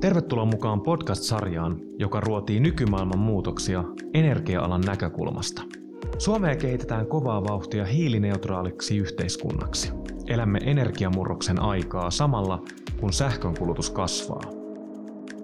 [0.00, 3.84] Tervetuloa mukaan podcast-sarjaan, joka ruotii nykymaailman muutoksia
[4.14, 5.62] energia-alan näkökulmasta.
[6.18, 9.92] Suomea kehitetään kovaa vauhtia hiilineutraaliksi yhteiskunnaksi.
[10.26, 12.62] Elämme energiamurroksen aikaa samalla,
[13.00, 14.42] kun sähkönkulutus kasvaa.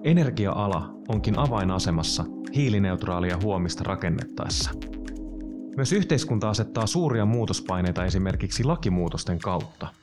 [0.04, 4.70] Energia-ala onkin avainasemassa hiilineutraalia huomista rakennettaessa.
[5.76, 9.88] Myös yhteiskunta asettaa suuria muutospaineita esimerkiksi lakimuutosten kautta–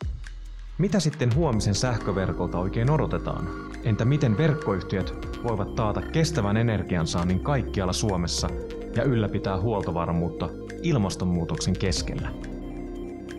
[0.78, 3.50] mitä sitten huomisen sähköverkolta oikein odotetaan?
[3.84, 5.14] Entä miten verkkoyhtiöt
[5.44, 8.50] voivat taata kestävän energiansaannin kaikkialla Suomessa
[8.96, 10.50] ja ylläpitää huoltovarmuutta
[10.82, 12.30] ilmastonmuutoksen keskellä?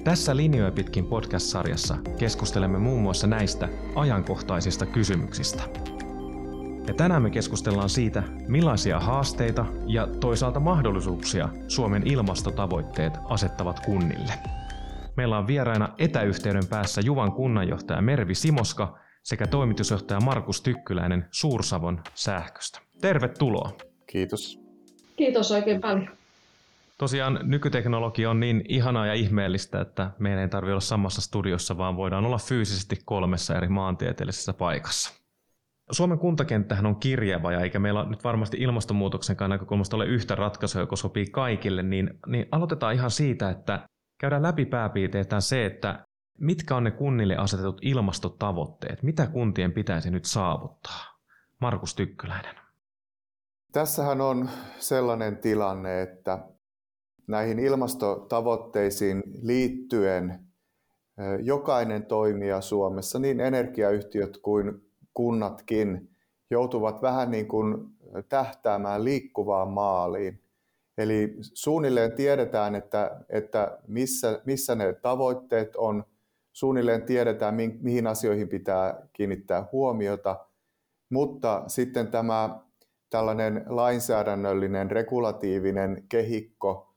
[0.04, 5.62] Tässä Linjoja pitkin podcast-sarjassa keskustelemme muun muassa näistä ajankohtaisista kysymyksistä.
[6.86, 14.32] Ja tänään me keskustellaan siitä, millaisia haasteita ja toisaalta mahdollisuuksia Suomen ilmastotavoitteet asettavat kunnille.
[15.16, 22.80] Meillä on vieraina etäyhteyden päässä Juvan kunnanjohtaja Mervi Simoska sekä toimitusjohtaja Markus Tykkyläinen Suursavon sähköstä.
[23.00, 23.72] Tervetuloa.
[24.06, 24.60] Kiitos.
[25.16, 26.08] Kiitos oikein paljon.
[26.98, 31.96] Tosiaan nykyteknologia on niin ihanaa ja ihmeellistä, että meidän ei tarvitse olla samassa studiossa, vaan
[31.96, 35.24] voidaan olla fyysisesti kolmessa eri maantieteellisessä paikassa.
[35.90, 40.96] Suomen kuntakenttähän on kirjava ja eikä meillä nyt varmasti ilmastonmuutoksen näkökulmasta ole yhtä ratkaisua, joka
[40.96, 43.80] sopii kaikille, niin, niin aloitetaan ihan siitä, että
[44.18, 46.04] käydään läpi pääpiirteetään se, että
[46.38, 51.18] mitkä on ne kunnille asetetut ilmastotavoitteet, mitä kuntien pitäisi nyt saavuttaa?
[51.60, 52.54] Markus Tykkyläinen.
[53.72, 54.48] Tässähän on
[54.78, 56.38] sellainen tilanne, että
[57.26, 60.40] näihin ilmastotavoitteisiin liittyen
[61.42, 66.10] jokainen toimija Suomessa, niin energiayhtiöt kuin kunnatkin,
[66.50, 67.74] joutuvat vähän niin kuin
[68.28, 70.43] tähtäämään liikkuvaan maaliin.
[70.98, 76.04] Eli suunnilleen tiedetään, että, että missä, missä ne tavoitteet on,
[76.52, 80.46] suunnilleen tiedetään, mihin asioihin pitää kiinnittää huomiota,
[81.10, 82.60] mutta sitten tämä
[83.10, 86.94] tällainen lainsäädännöllinen, regulatiivinen kehikko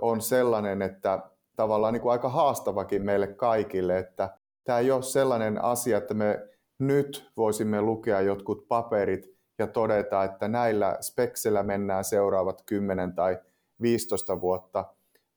[0.00, 1.22] on sellainen, että
[1.56, 6.48] tavallaan niin kuin aika haastavakin meille kaikille, että tämä ei ole sellainen asia, että me
[6.78, 13.38] nyt voisimme lukea jotkut paperit ja todeta, että näillä speksillä mennään seuraavat 10 tai
[13.82, 14.84] 15 vuotta,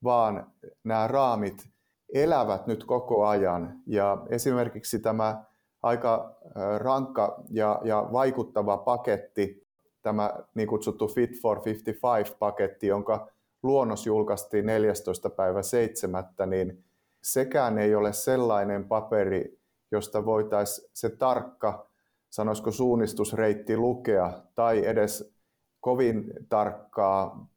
[0.04, 0.52] vaan
[0.84, 1.68] nämä raamit
[2.14, 3.80] elävät nyt koko ajan.
[3.86, 5.44] Ja esimerkiksi tämä
[5.82, 6.36] aika
[6.78, 9.66] rankka ja, ja vaikuttava paketti,
[10.02, 13.28] tämä niin kutsuttu Fit for 55-paketti, jonka
[13.62, 15.30] luonnos julkaistiin 14.
[15.30, 16.24] päivä 7.
[16.46, 16.84] niin
[17.22, 19.60] sekään ei ole sellainen paperi,
[19.90, 21.89] josta voitaisiin se tarkka
[22.30, 25.34] sanoisiko suunnistusreitti lukea tai edes
[25.80, 27.48] kovin tarkkaa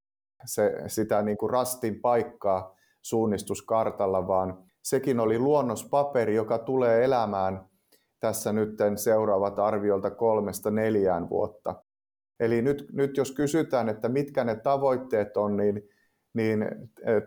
[0.46, 7.66] se, sitä niin kuin rastin paikkaa suunnistuskartalla, vaan sekin oli luonnospaperi, joka tulee elämään
[8.20, 11.84] tässä nyt seuraavat arviolta kolmesta neljään vuotta.
[12.40, 15.90] Eli nyt, nyt jos kysytään, että mitkä ne tavoitteet on, niin,
[16.34, 16.66] niin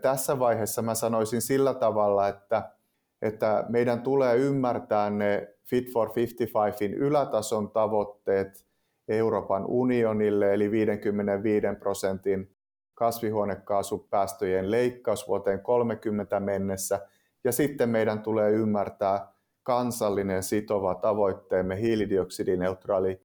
[0.01, 2.76] tässä vaiheessa mä sanoisin sillä tavalla, että
[3.21, 8.67] että meidän tulee ymmärtää ne Fit for 55in ylätason tavoitteet
[9.07, 12.55] Euroopan unionille, eli 55 prosentin
[12.93, 17.07] kasvihuonekaasupäästöjen leikkaus vuoteen 30 mennessä.
[17.43, 19.31] Ja sitten meidän tulee ymmärtää
[19.63, 23.21] kansallinen sitova tavoitteemme hiilidioksidineutraali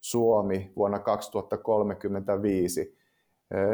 [0.00, 2.98] Suomi vuonna 2035.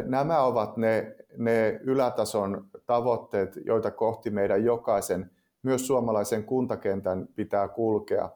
[0.07, 5.31] Nämä ovat ne, ne ylätason tavoitteet, joita kohti meidän jokaisen
[5.63, 8.31] myös suomalaisen kuntakentän pitää kulkea.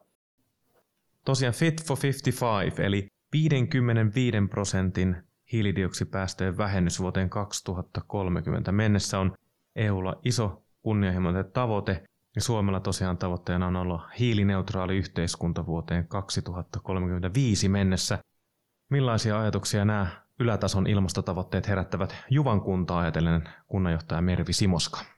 [1.25, 5.15] Tosiaan Fit for 55, eli 55 prosentin
[5.51, 9.33] hiilidioksipäästöjen vähennys vuoteen 2030 mennessä on
[9.75, 12.03] EUlla iso kunnianhimoinen tavoite,
[12.35, 18.19] ja Suomella tosiaan tavoitteena on olla hiilineutraali yhteiskunta vuoteen 2035 mennessä.
[18.89, 20.07] Millaisia ajatuksia nämä
[20.39, 25.14] ylätason ilmastotavoitteet herättävät Juvan kuntaa ajatellen kunnanjohtaja Mervi Simoska?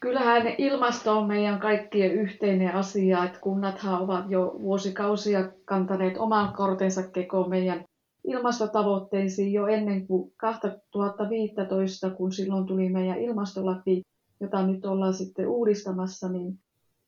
[0.00, 7.02] Kyllähän ilmasto on meidän kaikkien yhteinen asia, että kunnathan ovat jo vuosikausia kantaneet oman kortensa
[7.02, 7.84] kekoon meidän
[8.24, 14.02] ilmastotavoitteisiin jo ennen kuin 2015, kun silloin tuli meidän ilmastolaki,
[14.40, 16.58] jota nyt ollaan sitten uudistamassa, niin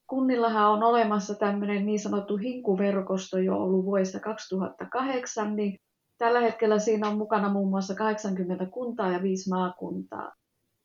[0.07, 5.79] kunnillahan on olemassa tämmöinen niin sanottu hinkuverkosto jo ollut vuodesta 2008, niin
[6.19, 10.33] tällä hetkellä siinä on mukana muun muassa 80 kuntaa ja 5 maakuntaa.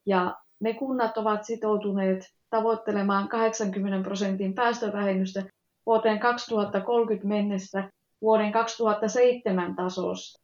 [0.06, 5.44] Ja ne kunnat ovat sitoutuneet tavoittelemaan 80 prosentin päästövähennystä
[5.86, 7.90] vuoteen 2030 mennessä
[8.22, 10.44] vuoden 2007 tasosta.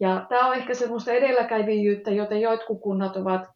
[0.00, 3.46] Ja tämä on ehkä semmoista edelläkävijyyttä, joten jotkut kunnat ovat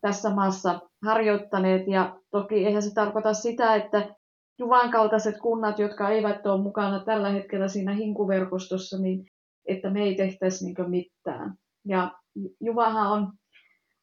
[0.00, 1.86] tässä maassa harjoittaneet.
[1.86, 4.14] Ja toki eihän se tarkoita sitä, että
[4.58, 9.26] Juvan kaltaiset kunnat, jotka eivät ole mukana tällä hetkellä siinä hinkuverkostossa, niin
[9.66, 11.54] että me ei tehtäisi niin mitään.
[11.84, 12.12] Ja
[12.60, 13.32] Juvahan on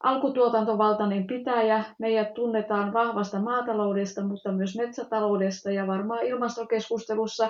[0.03, 1.83] alkutuotantovaltainen pitäjä.
[1.99, 7.49] Meidät tunnetaan vahvasta maataloudesta, mutta myös metsätaloudesta ja varmaan ilmastokeskustelussa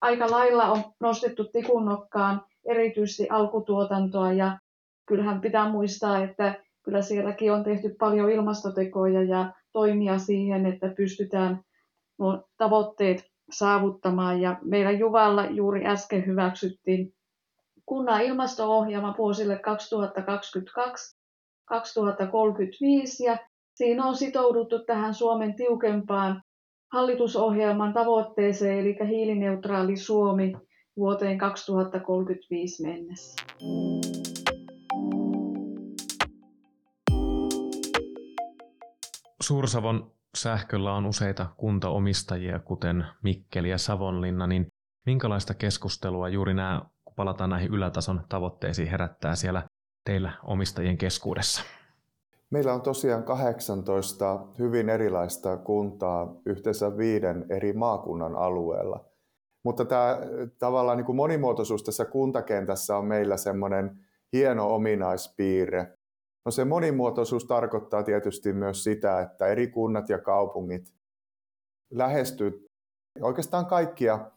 [0.00, 4.58] aika lailla on nostettu tikunnokkaan erityisesti alkutuotantoa ja
[5.06, 11.60] kyllähän pitää muistaa, että kyllä sielläkin on tehty paljon ilmastotekoja ja toimia siihen, että pystytään
[12.18, 14.40] nuo tavoitteet saavuttamaan.
[14.40, 17.14] Ja meidän Juvalla juuri äsken hyväksyttiin
[17.86, 19.58] kunnan ilmasto-ohjelma vuosille
[21.72, 21.76] 2022-2035
[23.24, 23.38] ja
[23.74, 26.42] siinä on sitouduttu tähän Suomen tiukempaan
[26.92, 30.52] hallitusohjelman tavoitteeseen, eli hiilineutraali Suomi
[30.96, 33.44] vuoteen 2035 mennessä.
[39.42, 44.66] Suursavon sähköllä on useita kuntaomistajia, kuten Mikkeli ja Savonlinna, niin
[45.06, 49.62] minkälaista keskustelua juuri nämä, kun palataan näihin ylätason tavoitteisiin, herättää siellä
[50.04, 51.62] teillä omistajien keskuudessa?
[52.50, 59.04] Meillä on tosiaan 18 hyvin erilaista kuntaa yhteensä viiden eri maakunnan alueella.
[59.62, 60.18] Mutta tämä
[60.58, 63.98] tavallaan niin kuin monimuotoisuus tässä kuntakentässä on meillä semmoinen
[64.32, 65.98] hieno ominaispiirre.
[66.44, 70.94] No se monimuotoisuus tarkoittaa tietysti myös sitä, että eri kunnat ja kaupungit
[71.90, 72.66] lähestyy
[73.20, 74.30] oikeastaan kaikkia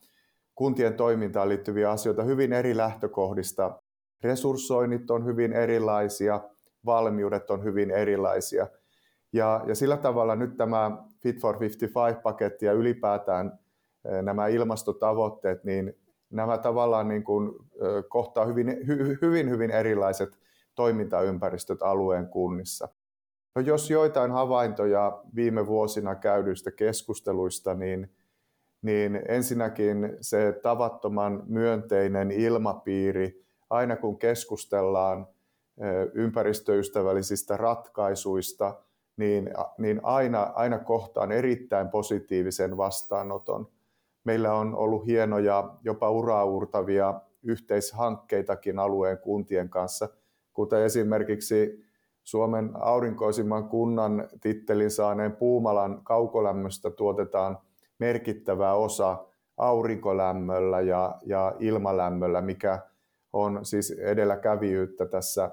[0.56, 3.81] kuntien toimintaan liittyviä asioita hyvin eri lähtökohdista.
[4.24, 6.42] Resurssoinnit on hyvin erilaisia,
[6.86, 8.68] valmiudet on hyvin erilaisia.
[9.34, 13.60] Ja, ja sillä tavalla nyt tämä Fit for 55-paketti ja ylipäätään
[14.22, 15.94] nämä ilmastotavoitteet, niin
[16.30, 17.52] nämä tavallaan niin kuin
[18.10, 20.30] kohtaa hyvin, hy, hyvin, hyvin erilaiset
[20.75, 22.90] toimintaympäristöt alueen kunnissa.
[23.56, 28.12] No jos joitain havaintoja viime vuosina käydyistä keskusteluista, niin,
[28.81, 35.28] niin ensinnäkin se tavattoman myönteinen ilmapiiri, aina kun keskustellaan
[36.14, 38.75] ympäristöystävällisistä ratkaisuista,
[39.18, 43.68] niin, niin aina, aina kohtaan erittäin positiivisen vastaanoton.
[44.24, 50.10] Meillä on ollut hienoja, jopa uraurtavia yhteishankkeitakin alueen kuntien kanssa,
[50.54, 51.88] kuten esimerkiksi
[52.24, 57.58] Suomen aurinkoisimman kunnan tittelin saaneen Puumalan kaukolämmöstä tuotetaan
[58.00, 59.25] merkittävä osa
[59.58, 62.80] aurinkolämmöllä ja, ja ilmalämmöllä, mikä
[63.34, 65.52] on siis edelläkävijyyttä tässä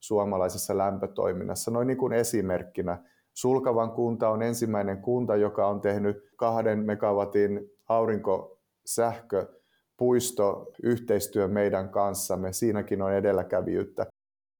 [0.00, 1.70] suomalaisessa lämpötoiminnassa.
[1.70, 2.98] Noin niin kuin esimerkkinä.
[3.34, 12.52] Sulkavan kunta on ensimmäinen kunta, joka on tehnyt kahden megawatin aurinkosähköpuisto yhteistyö meidän kanssamme.
[12.52, 14.06] Siinäkin on edelläkävijyyttä.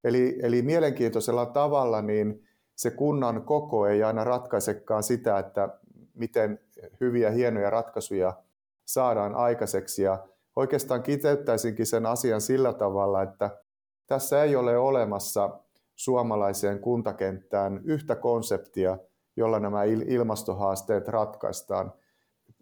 [0.03, 2.43] Eli, eli mielenkiintoisella tavalla niin
[2.75, 5.69] se kunnan koko ei aina ratkaisekaan sitä, että
[6.13, 6.59] miten
[7.01, 8.33] hyviä, hienoja ratkaisuja
[8.85, 10.03] saadaan aikaiseksi.
[10.03, 13.49] Ja oikeastaan kiteyttäisinkin sen asian sillä tavalla, että
[14.07, 15.59] tässä ei ole olemassa
[15.95, 18.97] suomalaiseen kuntakenttään yhtä konseptia,
[19.35, 21.93] jolla nämä ilmastohaasteet ratkaistaan.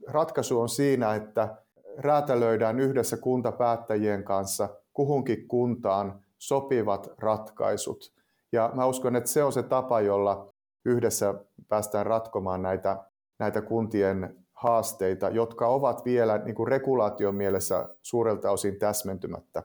[0.08, 1.56] Ratkaisu on siinä, että
[1.98, 8.14] räätälöidään yhdessä kuntapäättäjien kanssa kuhunkin kuntaan sopivat ratkaisut.
[8.52, 10.54] Ja mä uskon, että se on se tapa, jolla
[10.86, 11.34] yhdessä
[11.68, 13.04] päästään ratkomaan näitä,
[13.40, 19.64] näitä kuntien haasteita, jotka ovat vielä niin kuin regulaation mielessä suurelta osin täsmentymättä.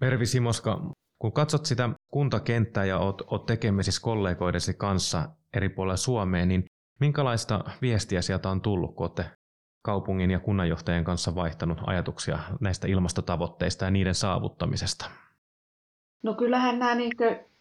[0.00, 0.80] Mervi Simoska,
[1.18, 6.64] kun katsot sitä kuntakenttää ja oot, oot tekemisissä kollegoidesi kanssa eri puolilla Suomeen, niin
[7.00, 9.24] minkälaista viestiä sieltä on tullut, kun olette
[9.82, 15.10] kaupungin ja kunnanjohtajien kanssa vaihtanut ajatuksia näistä ilmastotavoitteista ja niiden saavuttamisesta?
[16.22, 17.12] No kyllähän nämä niin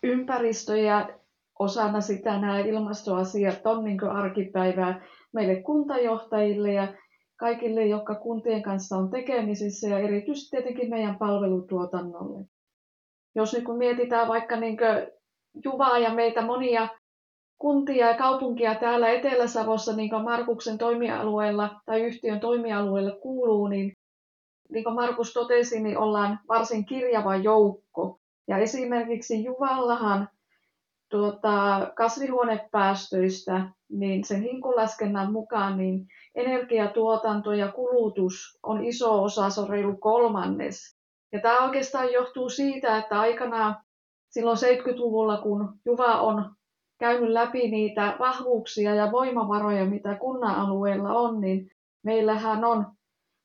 [0.04, 1.10] ympäristö ja
[1.60, 5.02] osana sitä nämä ilmastoasiat on niin arkipäivää
[5.36, 6.88] meille kuntajohtajille ja
[7.38, 12.46] kaikille, jotka kuntien kanssa on tekemisissä ja erityisesti tietenkin meidän palvelutuotannolle.
[13.36, 14.77] Jos niin kun mietitään vaikka niin
[15.65, 16.88] Juvaa ja meitä monia
[17.58, 23.94] kuntia ja kaupunkia täällä Etelä-Savossa, niin kuin Markuksen toimialueella tai yhtiön toimialueella kuuluu, niin
[24.70, 28.20] niin kuin Markus totesi, niin ollaan varsin kirjava joukko.
[28.48, 30.30] Ja esimerkiksi Juvallahan
[31.10, 39.70] tuota, kasvihuonepäästöistä, niin sen hinkulaskennan mukaan niin energiatuotanto ja kulutus on iso osa, se on
[39.70, 40.96] reilu kolmannes.
[41.32, 43.75] Ja tämä oikeastaan johtuu siitä, että aikanaan
[44.30, 46.56] silloin 70-luvulla, kun Juva on
[47.00, 51.72] käynyt läpi niitä vahvuuksia ja voimavaroja, mitä kunnan alueella on, niin
[52.04, 52.86] meillähän on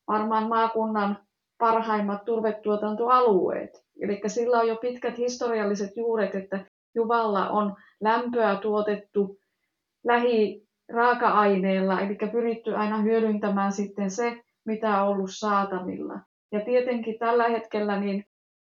[0.07, 1.17] varmaan maakunnan
[1.57, 3.85] parhaimmat turvetuotantoalueet.
[4.01, 6.65] Eli sillä on jo pitkät historialliset juuret, että
[6.95, 9.40] Juvalla on lämpöä tuotettu
[10.03, 16.19] lähi raaka-aineella, eli pyritty aina hyödyntämään sitten se, mitä on ollut saatavilla.
[16.51, 18.25] Ja tietenkin tällä hetkellä niin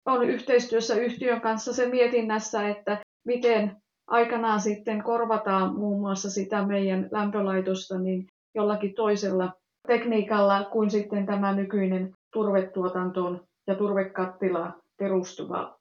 [0.05, 3.77] on yhteistyössä yhtiön kanssa se mietinnässä, että miten
[4.07, 9.53] aikanaan sitten korvataan muun muassa sitä meidän lämpölaitosta niin jollakin toisella
[9.87, 15.77] tekniikalla kuin sitten tämä nykyinen turvetuotantoon ja turvekattila perustuva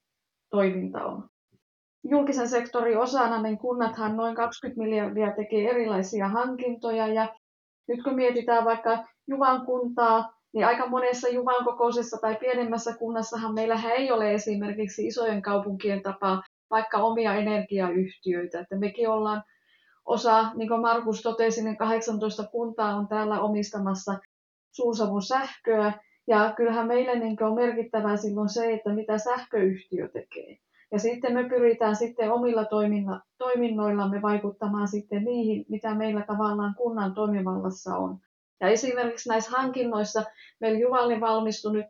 [0.50, 1.28] toiminta on.
[2.10, 7.34] Julkisen sektorin osana niin kunnathan noin 20 miljardia tekee erilaisia hankintoja ja
[7.88, 13.80] nyt kun mietitään vaikka Juvan kuntaa, niin aika monessa Juvan kokoisessa tai pienemmässä kunnassahan meillä
[13.96, 18.60] ei ole esimerkiksi isojen kaupunkien tapaa vaikka omia energiayhtiöitä.
[18.60, 19.42] Että mekin ollaan
[20.04, 24.18] osa, niin kuin Markus totesi, niin 18 kuntaa on täällä omistamassa
[24.72, 25.92] Suursavun sähköä.
[26.26, 30.63] Ja kyllähän meille niin on merkittävää silloin se, että mitä sähköyhtiö tekee.
[30.92, 32.64] Ja sitten me pyritään sitten omilla
[33.38, 38.18] toiminnoillamme vaikuttamaan sitten niihin, mitä meillä tavallaan kunnan toimivallassa on.
[38.60, 40.22] Ja esimerkiksi näissä hankinnoissa
[40.60, 41.86] meillä Juvalli valmistui nyt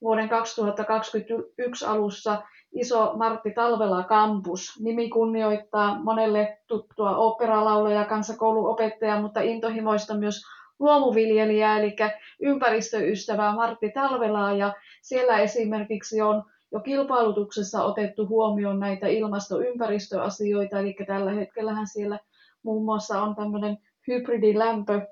[0.00, 4.80] vuoden 2021 alussa iso Martti Talvela Campus.
[4.80, 10.42] Nimi kunnioittaa monelle tuttua operalaulaja, kansakouluopettaja, mutta intohimoista myös
[10.78, 11.96] luomuviljelijää, eli
[12.40, 14.52] ympäristöystävää Martti Talvelaa.
[14.52, 22.18] Ja siellä esimerkiksi on jo kilpailutuksessa otettu huomioon näitä ilmastoympäristöasioita, eli tällä hetkellähän siellä
[22.62, 25.06] muun muassa on tämmöinen hybridilämpö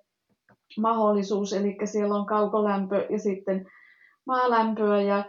[0.78, 3.66] mahdollisuus, eli siellä on kaukolämpö ja sitten
[4.26, 5.02] maalämpöä.
[5.02, 5.24] Ja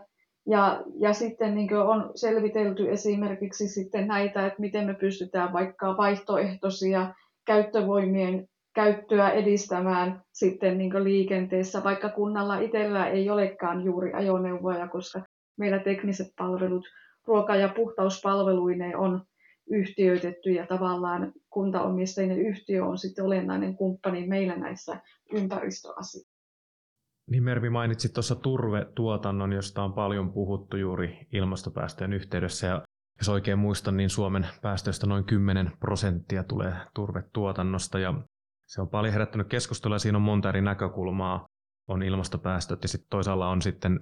[0.46, 7.14] ja, ja sitten niin on selvitelty esimerkiksi sitten näitä, että miten me pystytään vaikka vaihtoehtoisia
[7.46, 15.22] käyttövoimien käyttöä edistämään sitten niin liikenteessä, vaikka kunnalla itsellä ei olekaan juuri ajoneuvoja, koska
[15.58, 16.86] meillä tekniset palvelut,
[17.28, 19.26] ruoka- ja puhtauspalveluineen on
[19.70, 25.02] yhtiöitetty ja tavallaan kuntaomisteinen yhtiö on sitten olennainen kumppani meillä näissä
[25.34, 26.32] ympäristöasioissa.
[27.32, 32.68] Niin Mervi mainitsit tuossa turvetuotannon, josta on paljon puhuttu juuri ilmastopäästöjen yhteydessä.
[32.68, 32.82] Ja
[33.20, 38.00] jos oikein muistan, niin Suomen päästöistä noin 10 prosenttia tulee turvetuotannosta.
[38.00, 38.14] Ja
[38.68, 41.48] se on paljon herättänyt keskustelua ja siinä on monta eri näkökulmaa.
[41.88, 44.00] On ilmastopäästöt ja sitten toisaalla on sitten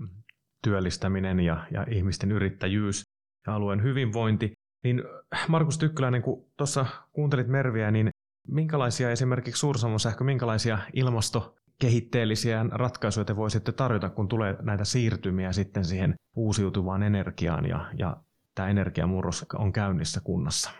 [0.63, 3.04] työllistäminen ja, ja ihmisten yrittäjyys
[3.48, 4.51] ja alueen hyvinvointi.
[4.84, 5.04] Niin
[5.48, 8.10] Markus Tykkyläinen, kun tuossa kuuntelit Merviä, niin
[8.48, 15.51] minkälaisia esimerkiksi Suursamon sähkö, minkälaisia ilmasto kehitteellisiä ratkaisuja te voisitte tarjota, kun tulee näitä siirtymiä
[15.51, 18.18] sitten siihen uusiutuvaan energiaan ja, ja
[18.56, 20.72] tämä energiamurros on käynnissä kunnassa?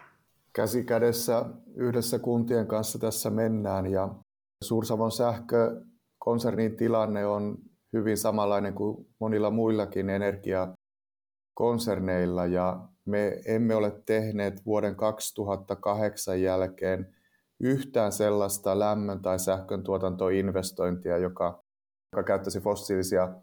[0.53, 1.45] Käsi kädessä
[1.75, 4.15] yhdessä kuntien kanssa tässä mennään ja
[4.63, 7.57] Suursavon sähkökonsernin tilanne on
[7.93, 17.15] hyvin samanlainen kuin monilla muillakin energiakonserneilla ja me emme ole tehneet vuoden 2008 jälkeen
[17.60, 21.63] yhtään sellaista lämmön- tai sähkön tuotantoinvestointia, joka,
[22.12, 23.34] joka käyttäisi fossiilisia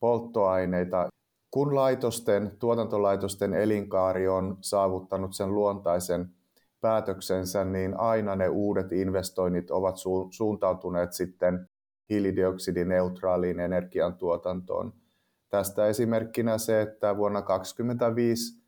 [0.00, 1.08] polttoaineita.
[1.50, 6.30] Kun laitosten, tuotantolaitosten elinkaari on saavuttanut sen luontaisen
[6.80, 11.68] päätöksensä, niin aina ne uudet investoinnit ovat su- suuntautuneet sitten
[12.10, 14.92] hiilidioksidineutraaliin energiantuotantoon.
[15.48, 18.62] Tästä esimerkkinä se, että vuonna 2025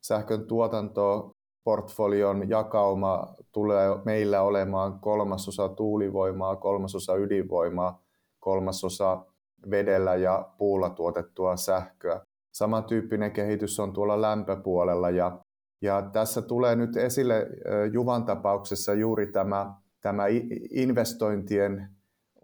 [0.00, 8.02] sähkön tuotanto portfolion jakauma tulee meillä olemaan kolmasosa tuulivoimaa, kolmasosa ydinvoimaa,
[8.40, 9.24] kolmasosa
[9.70, 12.20] vedellä ja puulla tuotettua sähköä.
[12.52, 15.38] Samantyyppinen kehitys on tuolla lämpöpuolella ja,
[15.82, 17.46] ja tässä tulee nyt esille
[17.92, 20.24] Juvan tapauksessa juuri tämä, tämä
[20.70, 21.93] investointien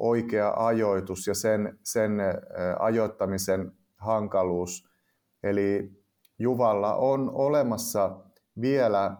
[0.01, 2.13] oikea ajoitus ja sen, sen
[2.79, 4.89] ajoittamisen hankaluus.
[5.43, 6.01] Eli
[6.39, 8.21] Juvalla on olemassa
[8.61, 9.17] vielä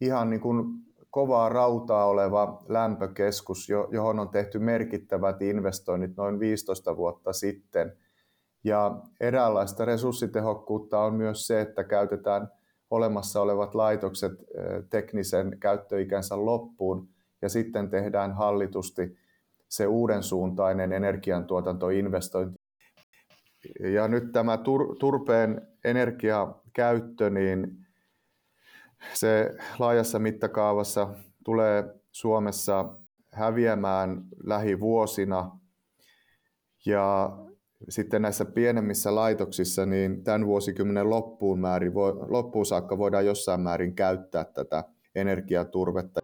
[0.00, 0.64] ihan niin kuin
[1.10, 7.96] kovaa rautaa oleva lämpökeskus, johon on tehty merkittävät investoinnit noin 15 vuotta sitten.
[8.64, 12.48] Ja eräänlaista resurssitehokkuutta on myös se, että käytetään
[12.90, 14.32] olemassa olevat laitokset
[14.90, 17.08] teknisen käyttöikänsä loppuun
[17.42, 19.16] ja sitten tehdään hallitusti
[19.68, 22.56] se uuden suuntainen energiantuotantoinvestointi.
[23.80, 24.58] Ja nyt tämä
[24.98, 27.86] turpeen energiakäyttö, niin
[29.14, 31.08] se laajassa mittakaavassa
[31.44, 32.94] tulee Suomessa
[33.32, 35.58] häviämään lähivuosina.
[36.86, 37.36] Ja
[37.88, 41.92] sitten näissä pienemmissä laitoksissa, niin tämän vuosikymmenen loppuun, määrin,
[42.28, 46.20] loppuun saakka voidaan jossain määrin käyttää tätä energiaturvetta.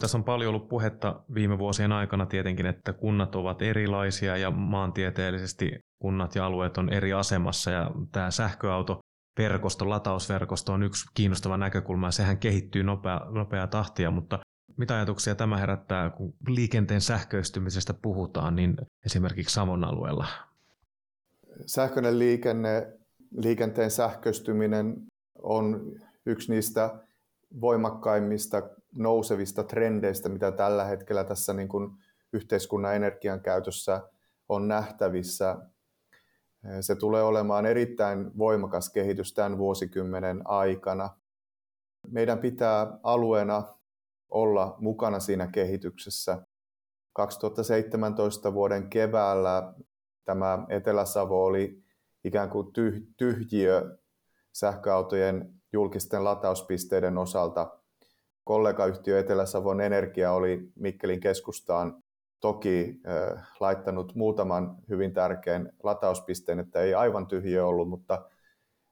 [0.00, 5.78] Tässä on paljon ollut puhetta viime vuosien aikana tietenkin, että kunnat ovat erilaisia ja maantieteellisesti
[5.98, 9.00] kunnat ja alueet on eri asemassa ja tämä sähköauto
[9.38, 14.38] verkosto, latausverkosto on yksi kiinnostava näkökulma ja sehän kehittyy nopea, nopeaa tahtia, mutta
[14.76, 18.76] mitä ajatuksia tämä herättää, kun liikenteen sähköistymisestä puhutaan, niin
[19.06, 20.26] esimerkiksi Savon alueella?
[21.66, 22.92] Sähköinen liikenne,
[23.30, 24.96] liikenteen sähköistyminen
[25.42, 25.92] on
[26.26, 26.94] yksi niistä
[27.60, 28.62] voimakkaimmista
[28.94, 31.90] nousevista trendeistä, mitä tällä hetkellä tässä niin kuin
[32.32, 34.00] yhteiskunnan energian käytössä
[34.48, 35.56] on nähtävissä.
[36.80, 41.10] Se tulee olemaan erittäin voimakas kehitys tämän vuosikymmenen aikana.
[42.08, 43.74] Meidän pitää alueena
[44.28, 46.46] olla mukana siinä kehityksessä.
[47.12, 49.72] 2017 vuoden keväällä
[50.24, 51.82] tämä Etelä-Savo oli
[52.24, 52.72] ikään kuin
[53.16, 53.98] tyhjiö
[54.52, 57.77] sähköautojen julkisten latauspisteiden osalta.
[58.48, 62.02] Kollegayhtiö Etelä-Savon Energia oli Mikkelin keskustaan
[62.40, 68.24] toki äh, laittanut muutaman hyvin tärkeän latauspisteen, että ei aivan tyhjö ollut, mutta,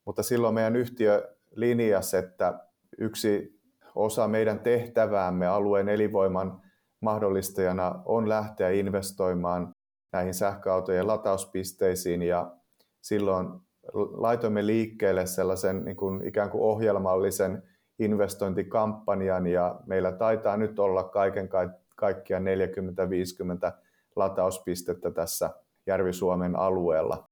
[0.04, 2.58] mutta silloin meidän yhtiö linjasi, että
[2.98, 3.60] yksi
[3.94, 6.62] osa meidän tehtäväämme alueen elinvoiman
[7.00, 9.72] mahdollistajana on lähteä investoimaan
[10.12, 12.56] näihin sähköautojen latauspisteisiin ja
[13.02, 13.48] silloin
[13.94, 21.48] laitoimme liikkeelle sellaisen niin kuin ikään kuin ohjelmallisen investointikampanjan ja meillä taitaa nyt olla kaiken
[21.96, 23.72] kaikkiaan 40-50
[24.16, 25.50] latauspistettä tässä
[25.86, 27.28] Järvi-Suomen alueella.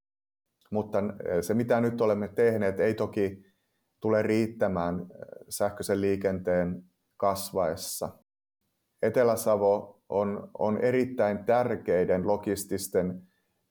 [0.71, 0.99] Mutta
[1.41, 3.45] se mitä nyt olemme tehneet ei toki
[4.01, 5.07] tule riittämään
[5.49, 6.85] sähköisen liikenteen
[7.17, 8.09] kasvaessa.
[9.03, 13.23] Etelä-Savo on, on erittäin tärkeiden logististen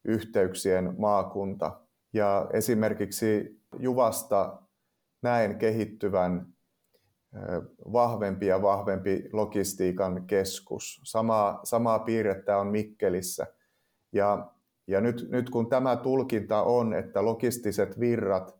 [0.05, 1.79] yhteyksien maakunta.
[2.13, 4.61] Ja esimerkiksi Juvasta
[5.21, 6.53] näen kehittyvän
[7.93, 11.01] vahvempi ja vahvempi logistiikan keskus.
[11.03, 13.47] Samaa, samaa piirrettä on Mikkelissä.
[14.11, 14.51] Ja,
[14.87, 18.55] ja nyt, nyt kun tämä tulkinta on, että logistiset virrat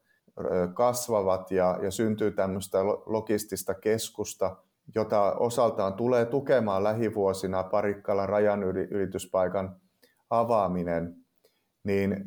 [0.74, 4.56] kasvavat ja, ja syntyy tämmöistä logistista keskusta,
[4.96, 9.76] jota osaltaan tulee tukemaan lähivuosina Parikkalan rajan ylityspaikan
[10.30, 11.16] avaaminen,
[11.84, 12.26] niin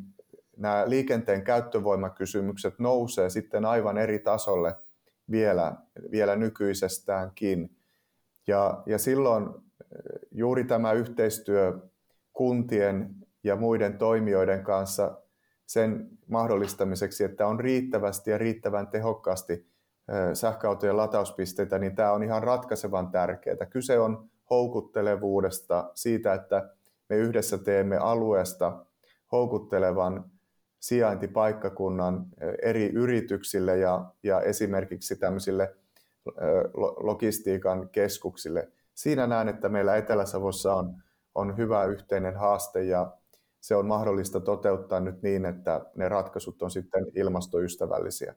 [0.57, 4.75] nämä liikenteen käyttövoimakysymykset nousee sitten aivan eri tasolle
[5.31, 5.75] vielä,
[6.11, 7.77] vielä nykyisestäänkin.
[8.47, 9.49] Ja, ja silloin
[10.31, 11.79] juuri tämä yhteistyö
[12.33, 15.21] kuntien ja muiden toimijoiden kanssa
[15.65, 19.67] sen mahdollistamiseksi, että on riittävästi ja riittävän tehokkaasti
[20.33, 23.65] sähköautojen latauspisteitä, niin tämä on ihan ratkaisevan tärkeää.
[23.69, 26.69] Kyse on houkuttelevuudesta, siitä, että
[27.09, 28.85] me yhdessä teemme alueesta
[29.31, 30.31] houkuttelevan
[30.79, 32.25] sijaintipaikkakunnan
[32.61, 35.75] eri yrityksille ja, ja esimerkiksi tämmöisille
[36.97, 38.71] logistiikan keskuksille.
[38.93, 40.93] Siinä näen, että meillä Etelä-Savossa on,
[41.35, 43.11] on hyvä yhteinen haaste ja
[43.61, 48.35] se on mahdollista toteuttaa nyt niin, että ne ratkaisut on sitten ilmastoystävällisiä.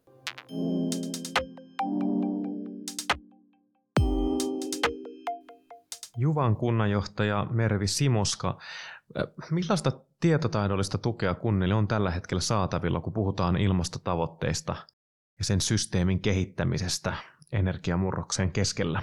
[6.16, 8.58] Juvan kunnanjohtaja Mervi Simoska,
[9.50, 14.76] millaista tietotaidollista tukea kunnille on tällä hetkellä saatavilla, kun puhutaan ilmastotavoitteista
[15.38, 17.14] ja sen systeemin kehittämisestä
[17.52, 19.02] energiamurroksen keskellä?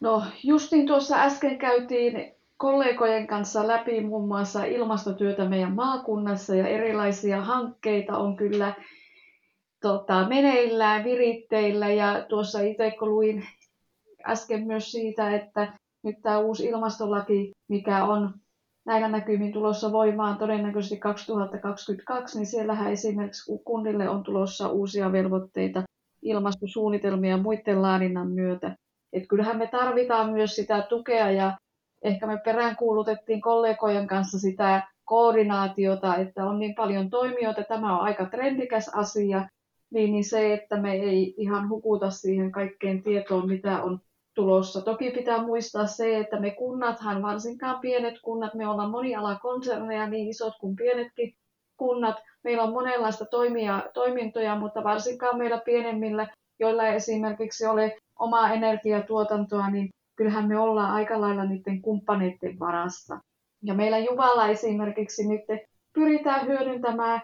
[0.00, 7.40] No justiin tuossa äsken käytiin kollegojen kanssa läpi muun muassa ilmastotyötä meidän maakunnassa ja erilaisia
[7.40, 8.74] hankkeita on kyllä
[9.80, 13.46] tota, meneillään, viritteillä ja tuossa itse kun luin
[14.26, 18.34] äsken myös siitä, että nyt tämä uusi ilmastolaki, mikä on
[18.84, 25.82] näillä näkymin tulossa voimaan todennäköisesti 2022, niin siellähän esimerkiksi kunnille on tulossa uusia velvoitteita
[26.22, 28.76] ilmastosuunnitelmia muiden laadinnan myötä.
[29.12, 31.58] Et kyllähän me tarvitaan myös sitä tukea ja
[32.02, 38.26] ehkä me peräänkuulutettiin kollegojen kanssa sitä koordinaatiota, että on niin paljon toimijoita, tämä on aika
[38.26, 39.48] trendikäs asia,
[39.90, 44.00] niin, niin se, että me ei ihan hukuta siihen kaikkeen tietoon, mitä on
[44.34, 44.80] tulossa.
[44.80, 50.54] Toki pitää muistaa se, että me kunnathan, varsinkaan pienet kunnat, me ollaan monialakonserneja, niin isot
[50.60, 51.34] kuin pienetkin
[51.76, 56.26] kunnat, meillä on monenlaista toimia, toimintoja, mutta varsinkaan meillä pienemmillä,
[56.58, 63.18] joilla esimerkiksi ole omaa energiatuotantoa, niin kyllähän me ollaan aika lailla niiden kumppaneiden varassa.
[63.62, 67.22] Ja meillä Juvalla esimerkiksi nyt pyritään hyödyntämään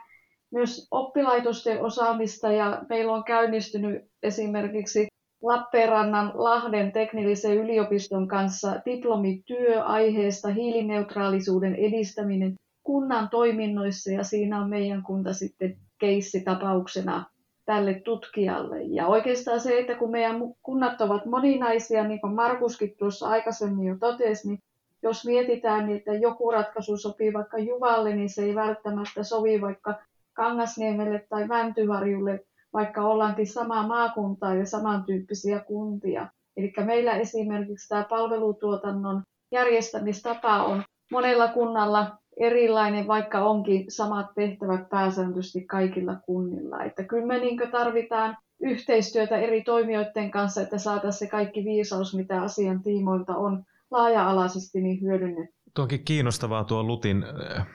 [0.51, 5.08] myös oppilaitosten osaamista ja meillä on käynnistynyt esimerkiksi
[5.43, 15.03] Lappeenrannan Lahden teknillisen yliopiston kanssa diplomityö aiheesta hiilineutraalisuuden edistäminen kunnan toiminnoissa ja siinä on meidän
[15.03, 17.25] kunta sitten keissitapauksena
[17.65, 18.83] tälle tutkijalle.
[18.83, 23.97] Ja oikeastaan se, että kun meidän kunnat ovat moninaisia, niin kuin Markuskin tuossa aikaisemmin jo
[24.01, 24.59] totesi, niin
[25.03, 29.95] jos mietitään, niin että joku ratkaisu sopii vaikka Juvalle, niin se ei välttämättä sovi vaikka
[30.33, 36.29] Kangasniemelle tai Mäntyharjulle, vaikka ollaankin samaa maakuntaa ja samantyyppisiä kuntia.
[36.57, 45.65] Eli meillä esimerkiksi tämä palvelutuotannon järjestämistapa on monella kunnalla erilainen, vaikka onkin samat tehtävät pääsääntöisesti
[45.65, 46.85] kaikilla kunnilla.
[46.85, 52.43] Että kyllä me niin tarvitaan yhteistyötä eri toimijoiden kanssa, että saataisiin se kaikki viisaus, mitä
[52.43, 55.55] asian tiimoilta on laaja-alaisesti niin hyödynnetty.
[55.75, 57.25] Tuonkin kiinnostavaa tuo Lutin
[57.59, 57.67] äh,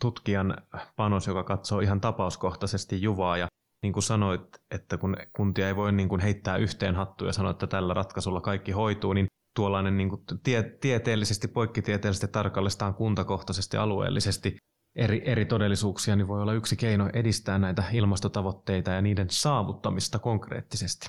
[0.00, 0.56] tutkijan
[0.96, 3.46] panos, joka katsoo ihan tapauskohtaisesti Juvaa ja
[3.82, 7.50] niin kuin sanoit, että kun kuntia ei voi niin kuin heittää yhteen hattuun ja sanoa,
[7.50, 14.56] että tällä ratkaisulla kaikki hoituu, niin tuollainen niin kuin tie, tieteellisesti, poikkitieteellisesti tarkallistaan kuntakohtaisesti, alueellisesti
[14.96, 21.06] eri, eri todellisuuksia, niin voi olla yksi keino edistää näitä ilmastotavoitteita ja niiden saavuttamista konkreettisesti.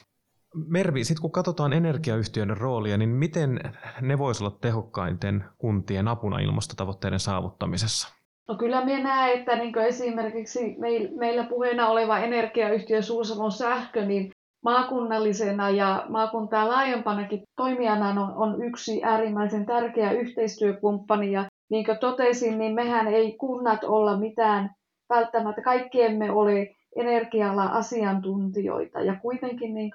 [0.55, 3.59] Mervi, sitten kun katsotaan energiayhtiöiden roolia, niin miten
[4.01, 8.20] ne voisivat olla tehokkainten kuntien apuna ilmastotavoitteiden saavuttamisessa?
[8.51, 10.75] No kyllä minä näen, että niin esimerkiksi
[11.17, 14.31] meillä puheena oleva energiayhtiö Suusavon sähkö, niin
[14.63, 21.31] maakunnallisena ja maakuntaa laajempanakin toimijana on, on yksi äärimmäisen tärkeä yhteistyökumppani.
[21.31, 24.69] Ja niin kuin totesin, niin mehän ei kunnat olla mitään
[25.09, 29.01] välttämättä, kaikki emme ole energialla asiantuntijoita.
[29.01, 29.91] Ja kuitenkin niin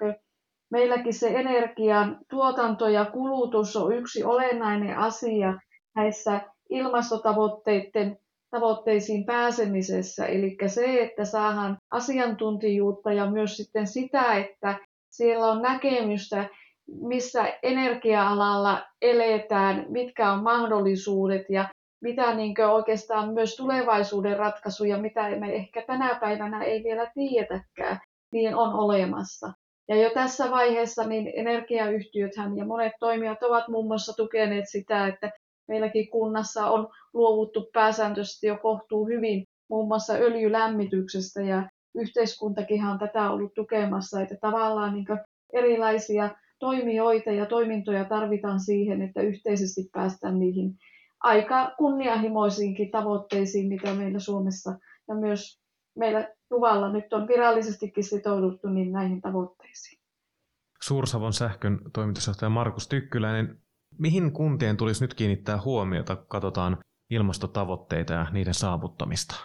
[0.71, 5.53] meilläkin se energian tuotanto ja kulutus on yksi olennainen asia
[5.95, 8.17] näissä ilmastotavoitteiden
[8.49, 10.25] tavoitteisiin pääsemisessä.
[10.25, 14.79] Eli se, että saadaan asiantuntijuutta ja myös sitten sitä, että
[15.09, 16.49] siellä on näkemystä,
[17.01, 21.69] missä energia-alalla eletään, mitkä on mahdollisuudet ja
[22.01, 27.99] mitä niin oikeastaan myös tulevaisuuden ratkaisuja, mitä me ehkä tänä päivänä ei vielä tiedetäkään,
[28.31, 29.53] niin on olemassa.
[29.87, 35.31] Ja jo tässä vaiheessa niin energiayhtiöthän ja monet toimijat ovat muun muassa tukeneet sitä, että
[35.67, 43.31] meilläkin kunnassa on luovuttu pääsääntöisesti jo kohtuu hyvin muun muassa öljylämmityksestä ja yhteiskuntakin on tätä
[43.31, 45.05] ollut tukemassa, että tavallaan niin
[45.53, 50.73] erilaisia toimijoita ja toimintoja tarvitaan siihen, että yhteisesti päästään niihin
[51.23, 55.59] aika kunnianhimoisiinkin tavoitteisiin, mitä meillä Suomessa ja myös
[55.95, 59.99] meillä Juvalla nyt on virallisestikin sitouduttu niin näihin tavoitteisiin.
[60.81, 63.59] Suursavon sähkön toimitusjohtaja Markus Tykkyläinen,
[63.99, 66.77] mihin kuntien tulisi nyt kiinnittää huomiota, katsotaan
[67.09, 69.35] ilmastotavoitteita ja niiden saavuttamista?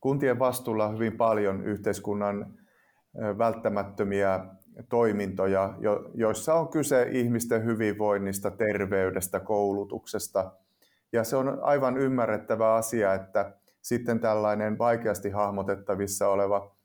[0.00, 2.58] Kuntien vastuulla on hyvin paljon yhteiskunnan
[3.38, 4.46] välttämättömiä
[4.88, 5.74] toimintoja,
[6.14, 10.52] joissa on kyse ihmisten hyvinvoinnista, terveydestä, koulutuksesta.
[11.12, 16.76] Ja se on aivan ymmärrettävä asia, että sitten tällainen vaikeasti hahmotettavissa oleva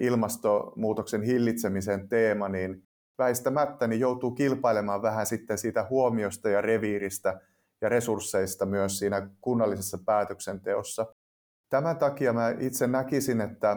[0.00, 2.87] ilmastonmuutoksen hillitsemisen teema, niin
[3.18, 7.40] väistämättä niin joutuu kilpailemaan vähän sitten siitä huomiosta ja reviiristä
[7.80, 11.06] ja resursseista myös siinä kunnallisessa päätöksenteossa.
[11.68, 13.76] Tämän takia mä itse näkisin, että,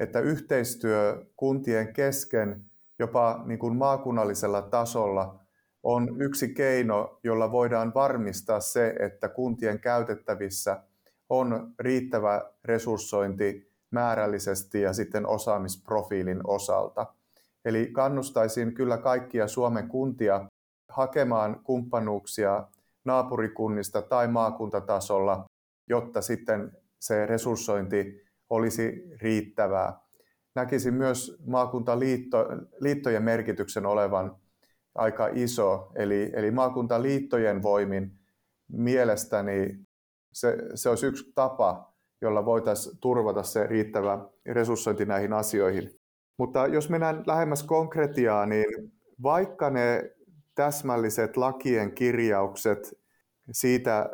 [0.00, 2.64] että yhteistyö kuntien kesken
[2.98, 5.40] jopa niin kuin maakunnallisella tasolla
[5.82, 10.82] on yksi keino, jolla voidaan varmistaa se, että kuntien käytettävissä
[11.28, 17.06] on riittävä resurssointi määrällisesti ja sitten osaamisprofiilin osalta.
[17.66, 20.48] Eli kannustaisin kyllä kaikkia Suomen kuntia
[20.88, 22.68] hakemaan kumppanuuksia
[23.04, 25.44] naapurikunnista tai maakuntatasolla,
[25.88, 30.00] jotta sitten se resurssointi olisi riittävää.
[30.54, 34.36] Näkisin myös maakuntaliittojen merkityksen olevan
[34.94, 38.18] aika iso, eli, eli maakuntaliittojen voimin
[38.72, 39.78] mielestäni
[40.32, 46.00] se, se olisi yksi tapa, jolla voitaisiin turvata se riittävä resurssointi näihin asioihin.
[46.38, 50.10] Mutta jos mennään lähemmäs konkretiaa, niin vaikka ne
[50.54, 52.98] täsmälliset lakien kirjaukset
[53.50, 54.10] siitä,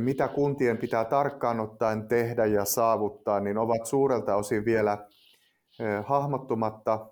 [0.00, 5.08] mitä kuntien pitää tarkkaan ottaen tehdä ja saavuttaa, niin ovat suurelta osin vielä
[6.04, 7.06] hahmottumatta,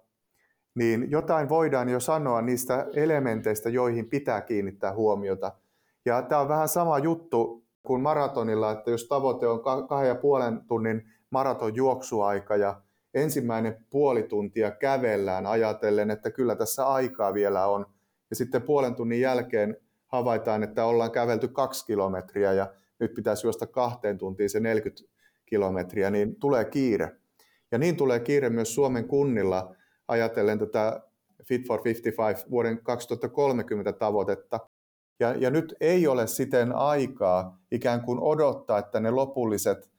[0.75, 5.53] niin jotain voidaan jo sanoa niistä elementeistä, joihin pitää kiinnittää huomiota.
[6.05, 10.61] Ja tämä on vähän sama juttu kuin maratonilla, että jos tavoite on kahden ja puolen
[10.67, 12.81] tunnin maraton juoksuaika ja
[13.15, 17.87] ensimmäinen puoli tuntia kävellään ajatellen, että kyllä tässä aikaa vielä on.
[18.31, 23.67] Ja sitten puolen tunnin jälkeen havaitaan, että ollaan kävelty kaksi kilometriä ja nyt pitäisi juosta
[23.67, 25.03] kahteen tuntiin se 40
[25.47, 27.17] kilometriä, niin tulee kiire.
[27.73, 29.75] Ja niin tulee kiire myös Suomen kunnilla
[30.09, 31.01] ajatellen tätä
[31.45, 34.61] Fit for 55 vuoden 2030 tavoitetta.
[35.21, 39.91] Ja, ja nyt ei ole siten aikaa ikään kuin odottaa, että ne lopulliset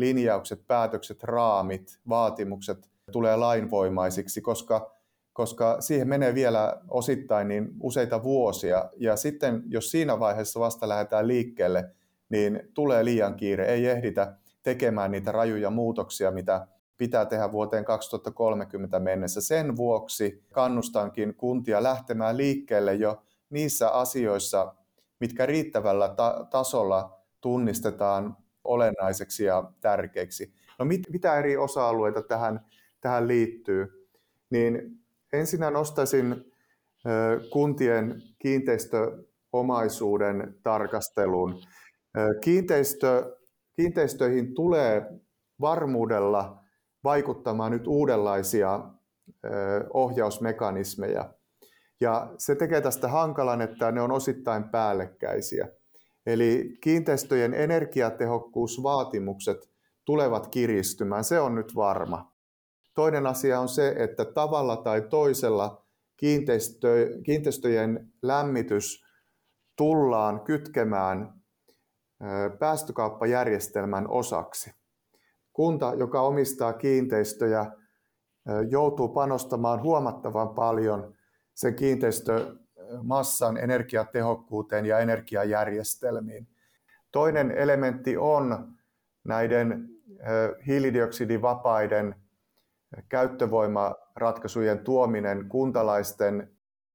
[0.00, 4.94] linjaukset, päätökset, raamit, vaatimukset tulee lainvoimaisiksi, koska,
[5.32, 8.90] koska siihen menee vielä osittain niin useita vuosia.
[8.96, 11.90] Ja sitten jos siinä vaiheessa vasta lähdetään liikkeelle,
[12.28, 19.00] niin tulee liian kiire, ei ehditä tekemään niitä rajuja muutoksia, mitä pitää tehdä vuoteen 2030
[19.00, 19.40] mennessä.
[19.40, 24.74] Sen vuoksi kannustankin kuntia lähtemään liikkeelle jo niissä asioissa,
[25.20, 28.36] mitkä riittävällä ta- tasolla tunnistetaan
[28.72, 30.52] olennaiseksi ja tärkeiksi.
[30.78, 32.60] No mit, mitä eri osa-alueita tähän,
[33.00, 34.08] tähän liittyy?
[34.50, 35.00] Niin
[35.32, 36.52] ensinnä nostaisin
[37.52, 41.62] kuntien kiinteistöomaisuuden tarkastelun.
[42.40, 43.36] Kiinteistö,
[43.76, 45.06] kiinteistöihin tulee
[45.60, 46.60] varmuudella
[47.04, 48.80] vaikuttamaan nyt uudenlaisia
[49.94, 51.34] ohjausmekanismeja.
[52.00, 55.68] Ja se tekee tästä hankalan, että ne on osittain päällekkäisiä.
[56.26, 59.70] Eli kiinteistöjen energiatehokkuusvaatimukset
[60.04, 62.32] tulevat kiristymään, se on nyt varma.
[62.94, 69.04] Toinen asia on se, että tavalla tai toisella kiinteistö, kiinteistöjen lämmitys
[69.76, 71.40] tullaan kytkemään
[72.58, 74.70] päästökauppajärjestelmän osaksi.
[75.52, 77.66] Kunta, joka omistaa kiinteistöjä,
[78.70, 81.14] joutuu panostamaan huomattavan paljon
[81.54, 81.74] sen
[82.90, 86.48] kiinteistömassan energiatehokkuuteen ja energiajärjestelmiin.
[87.12, 88.74] Toinen elementti on
[89.24, 89.88] näiden
[90.66, 92.14] hiilidioksidivapaiden
[93.08, 96.50] käyttövoimaratkaisujen tuominen kuntalaisten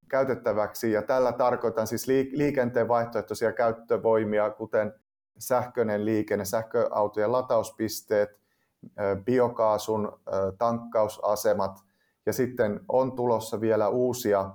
[0.09, 0.91] käytettäväksi.
[0.91, 4.93] Ja tällä tarkoitan siis liikenteen vaihtoehtoisia käyttövoimia, kuten
[5.37, 8.29] sähköinen liikenne, sähköautojen latauspisteet,
[9.25, 10.19] biokaasun
[10.57, 11.79] tankkausasemat
[12.25, 14.51] ja sitten on tulossa vielä uusia,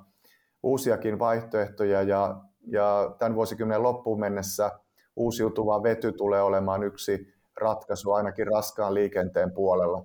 [0.62, 4.70] uusiakin vaihtoehtoja ja, ja tämän vuosikymmenen loppuun mennessä
[5.16, 10.05] uusiutuva vety tulee olemaan yksi ratkaisu ainakin raskaan liikenteen puolella.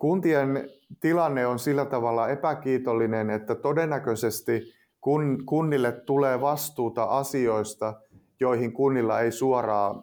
[0.00, 4.62] Kuntien tilanne on sillä tavalla epäkiitollinen, että todennäköisesti
[5.00, 7.94] kun kunnille tulee vastuuta asioista,
[8.40, 10.02] joihin kunnilla ei suoraa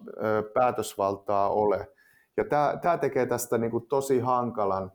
[0.54, 1.88] päätösvaltaa ole.
[2.38, 4.92] Ja tämä, tämä tekee tästä niin kuin tosi hankalan,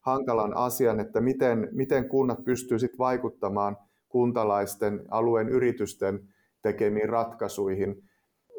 [0.00, 3.76] hankalan asian, että miten, miten kunnat pystyvät vaikuttamaan
[4.14, 6.28] kuntalaisten, alueen yritysten
[6.62, 8.02] tekemiin ratkaisuihin.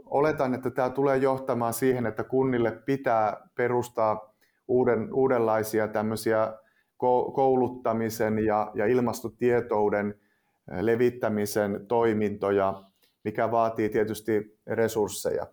[0.05, 4.35] Oletan, että tämä tulee johtamaan siihen, että kunnille pitää perustaa
[4.67, 6.53] uuden, uudenlaisia tämmöisiä
[7.33, 10.19] kouluttamisen ja, ja ilmastotietouden
[10.81, 12.83] levittämisen toimintoja,
[13.23, 15.47] mikä vaatii tietysti resursseja.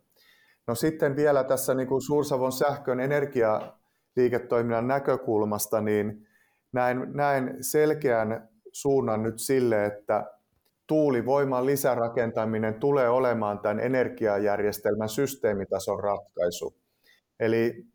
[0.67, 6.27] No sitten vielä tässä niin kuin Suursavon sähkön energialiiketoiminnan näkökulmasta, niin
[6.73, 10.27] näen, näen selkeän suunnan nyt sille, että
[10.87, 16.75] tuulivoiman lisärakentaminen tulee olemaan tämän energiajärjestelmän systeemitason ratkaisu.
[17.41, 17.87] Eli,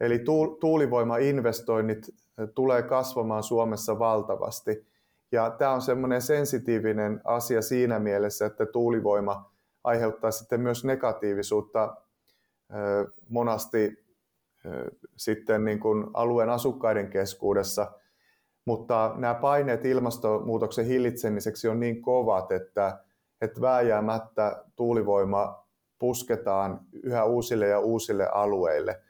[0.00, 0.24] eli
[0.60, 2.10] tuulivoimainvestoinnit
[2.54, 4.86] tulee kasvamaan Suomessa valtavasti.
[5.32, 9.50] Ja tämä on semmoinen sensitiivinen asia siinä mielessä, että tuulivoima
[9.84, 11.96] aiheuttaa sitten myös negatiivisuutta
[13.28, 14.04] monasti
[15.16, 17.92] sitten niin kuin alueen asukkaiden keskuudessa,
[18.64, 22.98] mutta nämä paineet ilmastonmuutoksen hillitsemiseksi on niin kovat, että,
[23.40, 25.64] että vääjäämättä tuulivoima
[25.98, 29.00] pusketaan yhä uusille ja uusille alueille.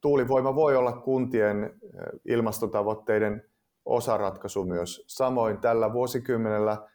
[0.00, 1.80] Tuulivoima voi olla kuntien
[2.24, 3.44] ilmastotavoitteiden
[3.84, 5.04] osaratkaisu myös.
[5.06, 6.88] Samoin tällä vuosikymmenellä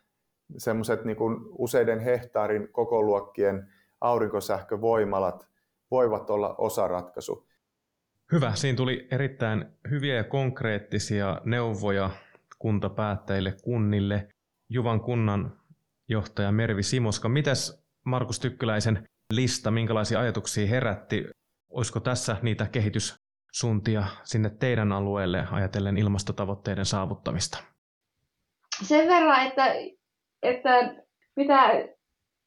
[0.58, 1.18] semmoiset niin
[1.58, 5.48] useiden hehtaarin kokoluokkien aurinkosähkövoimalat
[5.92, 7.44] voivat olla osaratkaisu.
[8.36, 12.10] Hyvä, siinä tuli erittäin hyviä ja konkreettisia neuvoja
[12.60, 14.28] kuntapäättäjille, kunnille.
[14.69, 15.60] Juvan kunnan
[16.08, 17.30] johtaja Mervi Simoska.
[17.30, 21.28] Mitäs Markus Tykkyläisen lista, minkälaisia ajatuksia herätti?
[21.69, 27.63] Olisiko tässä niitä kehityssuuntia sinne teidän alueelle ajatellen ilmastotavoitteiden saavuttamista?
[28.84, 29.65] Sen verran, että,
[30.43, 30.69] että
[31.36, 31.69] mitä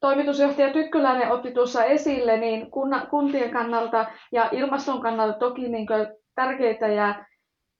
[0.00, 2.70] toimitusjohtaja Tykkyläinen otti tuossa esille, niin
[3.10, 5.86] kuntien kannalta ja ilmaston kannalta toki niin
[6.34, 7.24] tärkeitä ja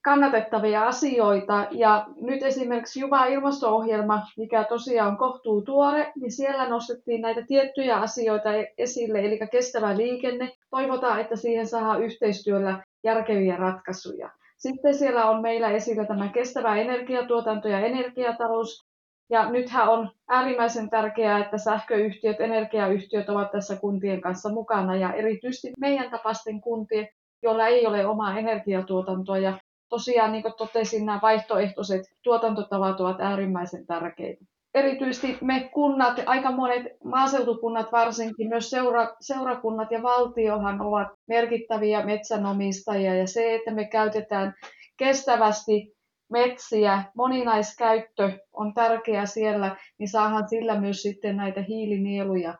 [0.05, 1.67] kannatettavia asioita.
[1.71, 7.97] Ja nyt esimerkiksi Juva ilmasto-ohjelma, mikä tosiaan on kohtuu tuore, niin siellä nostettiin näitä tiettyjä
[7.97, 10.53] asioita esille, eli kestävä liikenne.
[10.71, 14.31] Toivotaan, että siihen saadaan yhteistyöllä järkeviä ratkaisuja.
[14.57, 18.89] Sitten siellä on meillä esillä tämä kestävä energiatuotanto ja energiatalous,
[19.31, 25.73] ja nythän on äärimmäisen tärkeää, että sähköyhtiöt, energiayhtiöt ovat tässä kuntien kanssa mukana ja erityisesti
[25.81, 27.09] meidän tapaisten kuntien,
[27.43, 29.39] joilla ei ole omaa energiatuotantoa.
[29.39, 34.45] Ja tosiaan, niin kuin totesin, nämä vaihtoehtoiset tuotantotavat ovat äärimmäisen tärkeitä.
[34.75, 43.15] Erityisesti me kunnat, aika monet maaseutukunnat varsinkin, myös seura, seurakunnat ja valtiohan ovat merkittäviä metsänomistajia
[43.15, 44.55] ja se, että me käytetään
[44.97, 45.98] kestävästi
[46.31, 52.55] metsiä, moninaiskäyttö on tärkeä siellä, niin saahan sillä myös sitten näitä hiilinieluja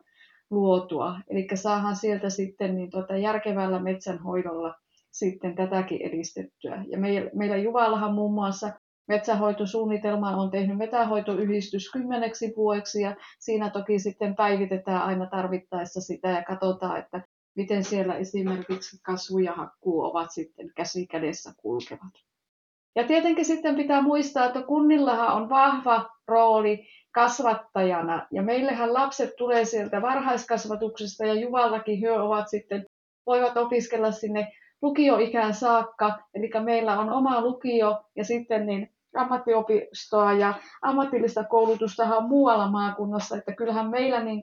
[0.51, 1.21] luotua.
[1.31, 4.75] Eli saahan sieltä sitten niin tuota järkevällä metsänhoidolla
[5.11, 6.85] sitten tätäkin edistettyä.
[6.89, 6.99] Ja
[7.35, 8.73] meillä Juvallahan muun muassa
[9.09, 16.45] metsähoitosuunnitelman on tehnyt metsänhoitoyhdistys kymmeneksi vuodeksi ja siinä toki sitten päivitetään aina tarvittaessa sitä ja
[16.45, 17.23] katsotaan, että
[17.57, 22.28] miten siellä esimerkiksi kasvu ja hakkuu ovat sitten käsi kädessä kulkevat.
[22.97, 28.27] Ja tietenkin sitten pitää muistaa, että kunnillahan on vahva rooli kasvattajana.
[28.33, 32.87] Ja meillähän lapset tulee sieltä varhaiskasvatuksesta ja Juvallakin hyö ovat sitten,
[33.27, 36.19] voivat opiskella sinne lukioikään saakka.
[36.35, 43.37] Eli meillä on oma lukio ja sitten niin ammattiopistoa ja ammatillista koulutusta on muualla maakunnassa,
[43.37, 44.43] että kyllähän meillä niin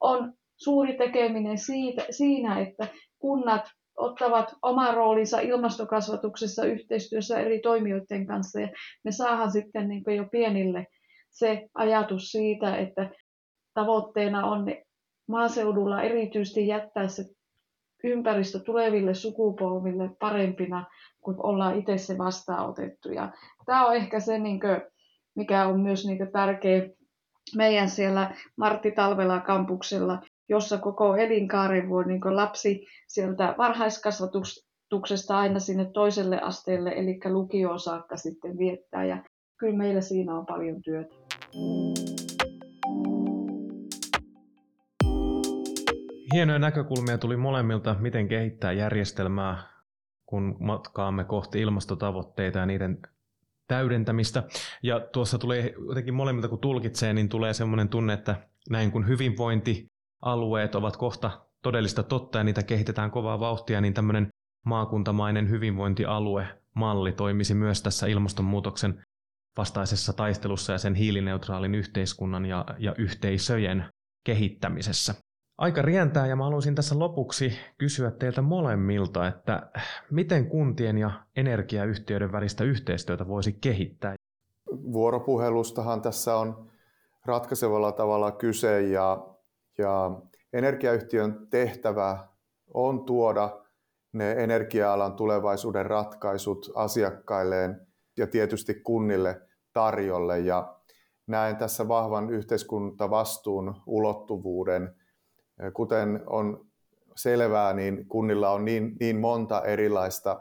[0.00, 2.86] on suuri tekeminen siitä, siinä, että
[3.18, 3.64] kunnat
[3.96, 8.68] ottavat oman roolinsa ilmastokasvatuksessa yhteistyössä eri toimijoiden kanssa ja
[9.04, 10.86] me saadaan sitten niin jo pienille
[11.30, 13.10] se ajatus siitä, että
[13.74, 14.66] tavoitteena on
[15.28, 17.24] maaseudulla erityisesti jättää se
[18.04, 20.86] ympäristö tuleville sukupolville parempina,
[21.20, 23.12] kun ollaan itse se vastaanotettu.
[23.12, 23.32] Ja
[23.66, 24.82] tämä on ehkä se, niin kuin,
[25.36, 26.88] mikä on myös niin tärkeä
[27.56, 35.84] meidän siellä Martti Talvela kampuksella, jossa koko elinkaaren voi niin lapsi sieltä varhaiskasvatuksesta aina sinne
[35.84, 39.04] toiselle asteelle, eli lukioon saakka sitten viettää.
[39.04, 39.24] Ja
[39.58, 41.14] kyllä meillä siinä on paljon työtä.
[46.34, 49.62] Hienoja näkökulmia tuli molemmilta, miten kehittää järjestelmää,
[50.26, 52.98] kun matkaamme kohti ilmastotavoitteita ja niiden
[53.68, 54.42] täydentämistä.
[54.82, 58.36] Ja tuossa tulee jotenkin molemmilta, kun tulkitsee, niin tulee semmoinen tunne, että
[58.70, 59.08] näin kun
[60.22, 61.30] hyvinvointialueet ovat kohta
[61.62, 64.28] todellista totta ja niitä kehitetään kovaa vauhtia, niin tämmöinen
[64.64, 69.04] maakuntamainen hyvinvointialue malli toimisi myös tässä ilmastonmuutoksen
[69.56, 73.84] vastaisessa taistelussa ja sen hiilineutraalin yhteiskunnan ja, ja yhteisöjen
[74.24, 75.14] kehittämisessä.
[75.58, 79.70] Aika rientää ja mä haluaisin tässä lopuksi kysyä teiltä molemmilta, että
[80.10, 84.14] miten kuntien ja energiayhtiöiden välistä yhteistyötä voisi kehittää?
[84.92, 86.70] Vuoropuhelustahan tässä on
[87.26, 89.33] ratkaisevalla tavalla kyse ja,
[89.78, 90.10] ja
[90.52, 92.28] energiayhtiön tehtävä
[92.74, 93.64] on tuoda
[94.12, 99.40] ne energia-alan tulevaisuuden ratkaisut asiakkailleen ja tietysti kunnille
[99.72, 100.38] tarjolle.
[100.38, 100.76] Ja
[101.26, 104.96] näen tässä vahvan yhteiskuntavastuun ulottuvuuden.
[105.74, 106.66] Kuten on
[107.16, 110.40] selvää, niin kunnilla on niin, niin monta erilaista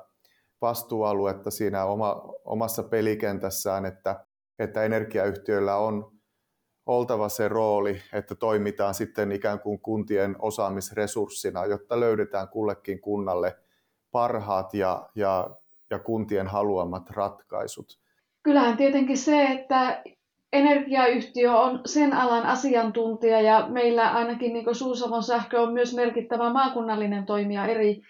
[0.62, 4.26] vastuualuetta siinä oma, omassa pelikentässään, että,
[4.60, 6.12] että energiayhtiöillä on
[6.86, 13.56] oltava se rooli, että toimitaan sitten ikään kuin kuntien osaamisresurssina, jotta löydetään kullekin kunnalle
[14.12, 15.50] parhaat ja, ja
[15.94, 18.00] ja kuntien haluamat ratkaisut?
[18.44, 20.04] Kyllähän tietenkin se, että
[20.54, 27.26] energiayhtiö on sen alan asiantuntija ja meillä ainakin niin Suusavon sähkö on myös merkittävä maakunnallinen
[27.26, 28.02] toimija eri,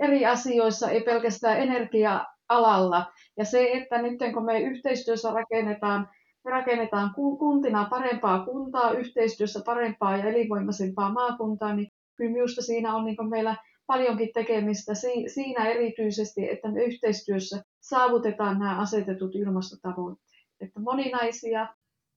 [0.00, 3.12] eri asioissa, ei pelkästään energia-alalla.
[3.36, 6.08] Ja se, että nyt kun me yhteistyössä rakennetaan,
[6.46, 13.04] me rakennetaan kuntina parempaa kuntaa, yhteistyössä parempaa ja elinvoimaisempaa maakuntaa, niin kyllä minusta siinä on
[13.04, 13.56] niin meillä
[13.86, 14.92] paljonkin tekemistä
[15.26, 20.46] siinä erityisesti, että me yhteistyössä saavutetaan nämä asetetut ilmastotavoitteet.
[20.60, 21.66] Että moninaisia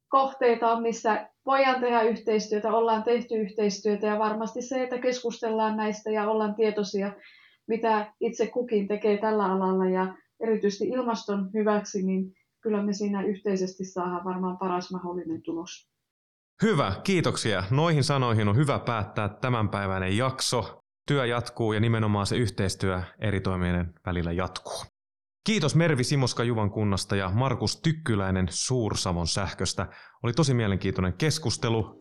[0.09, 6.11] kohteita on, missä voidaan tehdä yhteistyötä, ollaan tehty yhteistyötä ja varmasti se, että keskustellaan näistä
[6.11, 7.13] ja ollaan tietoisia,
[7.67, 13.85] mitä itse kukin tekee tällä alalla ja erityisesti ilmaston hyväksi, niin kyllä me siinä yhteisesti
[13.85, 15.89] saadaan varmaan paras mahdollinen tulos.
[16.61, 17.63] Hyvä, kiitoksia.
[17.71, 23.93] Noihin sanoihin on hyvä päättää tämänpäiväinen jakso työ jatkuu ja nimenomaan se yhteistyö eri toimijoiden
[24.05, 24.83] välillä jatkuu.
[25.45, 29.87] Kiitos Mervi Simoska Juvan kunnasta ja Markus Tykkyläinen Suursavon sähköstä.
[30.23, 31.99] Oli tosi mielenkiintoinen keskustelu.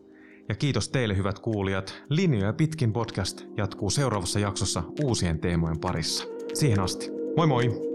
[0.49, 2.03] Ja kiitos teille hyvät kuulijat.
[2.09, 6.23] Linjoja pitkin podcast jatkuu seuraavassa jaksossa uusien teemojen parissa.
[6.53, 7.09] Siihen asti.
[7.37, 7.88] Moi moi!